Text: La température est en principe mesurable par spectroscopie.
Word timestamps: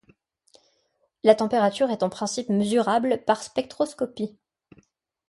La 1.23 1.35
température 1.35 1.91
est 1.91 2.01
en 2.01 2.09
principe 2.09 2.49
mesurable 2.49 3.23
par 3.27 3.43
spectroscopie. 3.43 4.35